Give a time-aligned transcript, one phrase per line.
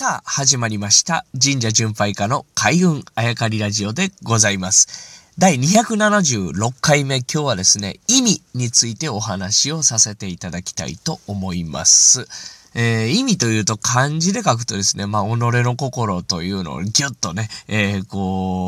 [0.00, 1.26] さあ、始まりました。
[1.42, 5.34] 神社巡拝家の開運あやかりラジオでございます。
[5.38, 12.28] 第276回目、今日はですね、意味についてお話をさせていただきたいと思います。
[12.76, 18.67] えー意味というと漢字で書くとですね、まあ、己の心というのをギュッとね、えーこ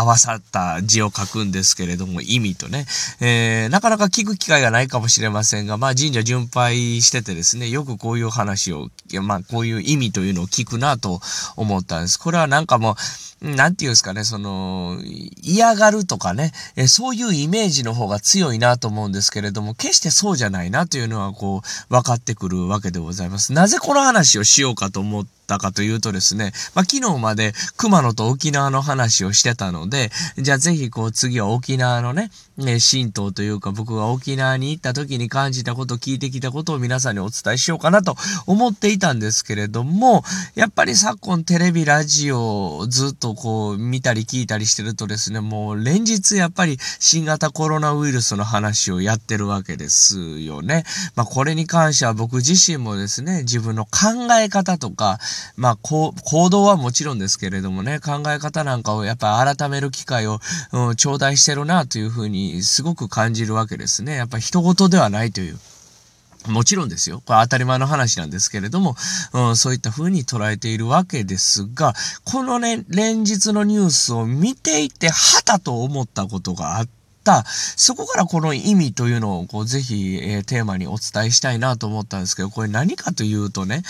[0.00, 2.86] 合わさった字を書くんですけれども、意味とね、
[3.20, 8.88] えーなかなか聞く機会がないかもしれませんが、まあ神社巡拝しててですね、よくこういう話を、
[9.22, 11.20] まあこういう意味というのを聞くなと
[11.56, 12.18] 思ったんです。
[12.18, 12.94] これはなんかもう、
[13.42, 14.98] なんていうんですかね、その、
[15.42, 23.54] 嫌がるとかね、えそういうイメージの方が強いなと思うんですけれども、決してそうじゃないなというのはこう、分かってくるわけでございます。
[23.54, 38.16] なぜこの話をしようかと思ったかというとですね、まあ、昨日まで熊野と沖縄の話をしてたので、じゃあぜひこう次は沖縄のね、ね、神道というか僕が沖縄に行った時に感じたこと、聞いてきたことを皆さんにお伝えしようかなと
[38.46, 40.22] 思っていたんですけれども、
[40.54, 50.84] やっぱり昨今テレビ、ラジオずっとこう見たり聞いたりしてるとですね、もう連日やっぱり新型コロナウイルスの話をやってるわけですよね。
[51.16, 55.18] まあこれに関しては僕自身もですね、自分の考え方とか、
[55.56, 60.40] まあこう行動はもちろんですけれどもね、考え方なんかをやっぱり改める機会を、
[60.72, 64.16] うん、頂戴してるなというふうにすごく感じるわけですね。
[64.16, 65.58] やっぱ人事ではないという。
[66.48, 67.22] もちろんですよ。
[67.24, 68.96] これ当たり前の話なんですけれども、
[69.32, 76.99] うん、そういった風に捉えているわけですが、このね、連日のニュースを見ていて、はたと思ったことがあって。
[77.76, 83.82] そこからこの意味というのを、こう、ぜひ、えーテーマにお伝えしたいなと思ったんですけど、これ何かというとね、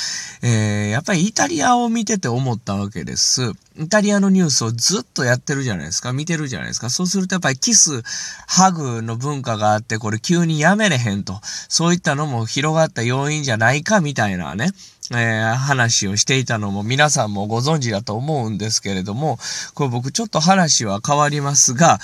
[0.43, 3.53] えーやっぱりイタリアを見てて思ったわけです。
[3.79, 6.13] イタリアのニュースをずっとやってるじゃないですか。
[6.13, 6.91] 見てるじゃないですか。
[6.91, 8.03] そうするとやっぱりキス、
[8.47, 11.41] ハグの文化があって、これ急にやめれへんと。
[11.69, 14.71] そういったのも広がった要因じゃないかみたいなね。
[15.13, 19.39] えー話をしていたのも皆さんもご存知だと思うんですけれども、
[19.75, 21.99] これ僕ちょっと話は変わりますが、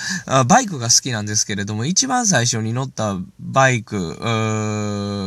[0.47, 4.17] バイクが好きなんですけれども、一番最初に乗ったバイク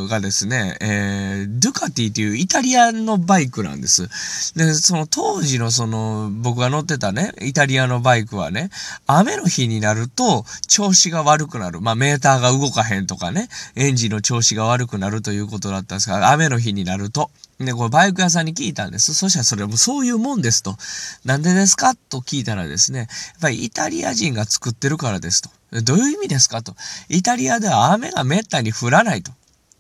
[0.09, 4.09] がですね、えードゥカティというイタリアのバイクなんです。
[4.57, 8.71] で、その当時のその僕が乗ってたね、イタリアのバイクはね、
[9.07, 11.81] 雨の日になると調子が悪くなる。
[11.81, 17.31] まあメーターが動かへんとかね、エンジンの調子が悪くなるということだったんですが、雨の日になると。
[17.61, 19.13] で、これバイク屋さんに聞いたんです。
[19.13, 20.77] そしたらそれもそういうもんですと。
[21.25, 21.95] なんでですか？
[21.95, 23.09] と聞いたらですね、やっ
[23.41, 25.51] ぱりイタリア人が作ってるからですと。
[25.83, 26.75] どういう意味ですかと。
[27.11, 29.31] イタリアでは雨がめったに降らないと。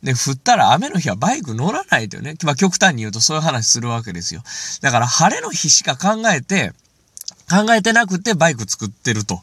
[0.02, 2.34] で、降ったら雨の日はバイク乗らないというね。
[2.44, 4.42] まあ極端に言うとそういう話するわけですよ。
[4.82, 6.72] だから晴れの日しか考えて、
[7.50, 9.40] 考えてなくてバイク作ってると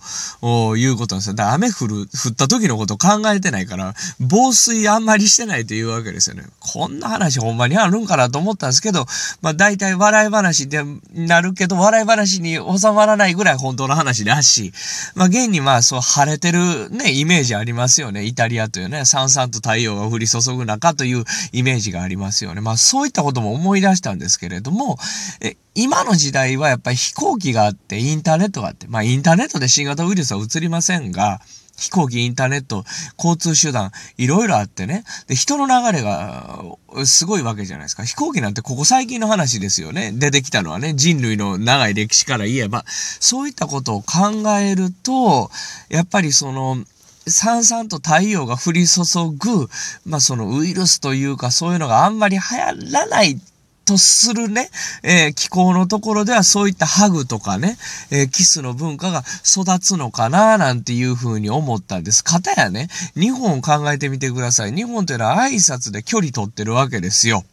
[0.77, 1.35] いうことなんですよ。
[1.35, 6.43] だから雨降る、降った時のこと考えてないから、防水あんまりしてないというわけですよね。
[6.59, 9.05] こんな話ほんまにあるんかなと思ったんですけど、
[9.41, 14.71] まあ大体笑い話でなるけど、笑い話に収まらないぐらい本当の話らし。
[15.15, 18.23] まあ現にまあそう晴れてるね、イメージありますよね。
[18.23, 22.61] イタリアというね、さんさんと太陽が降り注ぐ中というイメージがありますよね。
[22.61, 24.97] まあそういったことも思い出したんですけれども、
[25.41, 31.39] え今の時代はやっぱり飛行機があって、インターネットがあって、まあインターネットで新型ウイルスは移りませんが、
[31.77, 32.83] 飛行機、インターネット、
[33.15, 35.03] 交通手段、いろいろあってね。
[35.27, 36.63] で、人の流れが
[37.05, 38.05] すごいわけじゃないですか。
[38.05, 40.11] 飛行機なんてここ最近の話ですよね。
[40.15, 42.83] 出てきたのはね、人類の長い歴史から言えば。
[42.87, 45.51] そういったことを考えると、
[45.89, 46.83] やっぱりその、
[47.27, 49.03] さんさんと太陽が降り注
[49.37, 49.69] ぐ、
[50.07, 53.39] まあそのウイルスというかそういうのがあんまり流行らない
[53.87, 54.69] とするね、
[55.03, 57.77] えー気候のところではそういったハグとかね、
[58.11, 62.23] えーキスの文化が育つのかななんていうふうに思ったんです。
[62.23, 64.73] かたやね、日本を考えてみてください。
[64.73, 67.45] 日本というのは挨拶で距離取ってるわけですよ。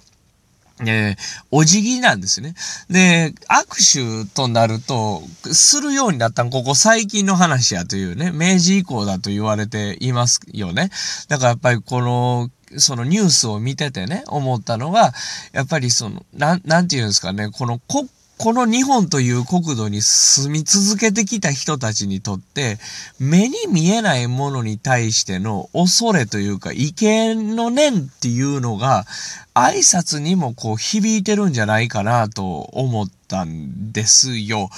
[0.81, 1.17] えー
[1.53, 2.55] お辞儀なんですね。
[2.91, 10.91] で、握手となると、するようになったん、ここ最近の話やというね、明治以降だと言われていますよね。
[11.29, 15.13] だからやっぱりこの、そのニュースを見ててね、思ったのが、
[15.53, 18.07] やっぱりその、なん、なんていうんですかね、このこ、
[18.37, 22.79] この日本という国土に住み続けてきた人たちにとって、
[23.21, 29.07] 目に見えないものに対しての恐れというか、意見の念っていうのが、
[29.55, 34.69] 挨拶にもこう響いてるんじゃないかなと思ったんですよ。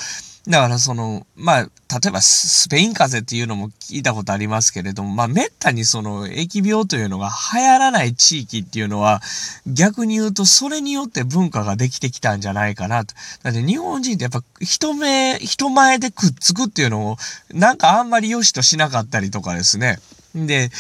[0.49, 1.69] だからその、まあ、例
[2.09, 9.21] えばスペイン風邪っていうのも聞いたことありますけれども、まあ、めったにその疫病というのが流行らない地域っていうのは、
[9.67, 13.15] 逆に言うとそれによって文化ができてきたんじゃないかなと。
[13.43, 17.17] だって日本人ってやっぱ人目、人前でくっつくっていうのを、
[17.53, 19.99] なんかあんまり良しとしなかったりとかですね。
[20.35, 20.71] で、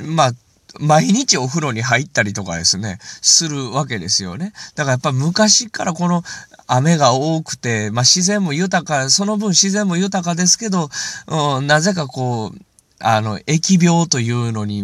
[0.00, 0.32] まあ、
[0.78, 4.52] 毎日お風呂に入ったりとかですね、するわけですよね。
[4.74, 6.22] だからやっぱ昔からこの
[6.66, 10.88] 雨が多くて、まあ自然も豊か、その分自然も豊かですけど、
[11.28, 12.58] うん、なぜかこう、
[12.98, 14.82] あの、疫病というのに、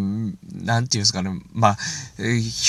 [0.63, 1.77] なんていうんですかね、まあ、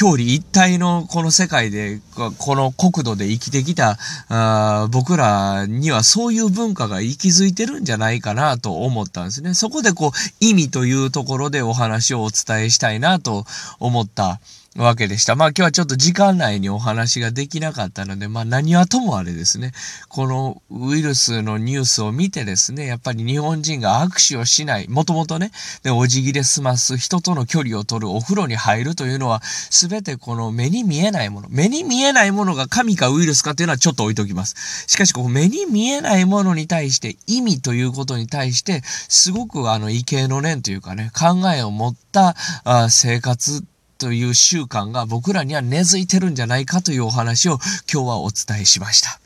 [0.00, 2.00] 表裏一体のこの世界で、
[2.38, 9.52] この国土で生きてきたあ僕らにはそういう文化が息づいてるんじゃないかなと思ったんですね。
[9.52, 13.44] そこでこう、意味というところでお話をお伝えしたいなと
[13.78, 14.40] 思った
[14.76, 15.36] わけでした。
[15.36, 19.72] まあ今日はちょっと時間内にお話ができなかったので、まあ何はともあれですね、
[20.08, 25.52] このウイルスのニュースを見てですね、やっぱり日本人が握手をしない、もともとね、
[25.84, 34.86] で、お辞儀で済ます人との距離を取る、お風呂に入るというのは、すべてこの目に見えないもの、目に見えないものが神かウイルスかっていうのはちょっと置いときます。
[34.88, 42.34] しかし、こう目に見えないものに対して意味ということに対して、すごくあの、畏敬の念というかね、考えを持った
[42.64, 43.64] あ生活
[43.98, 47.58] という習慣が僕らには根付いてるんじゃないかというお話を
[47.92, 49.23] 今日はお伝えしました。